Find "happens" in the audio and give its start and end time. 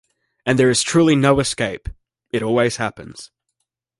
2.77-3.29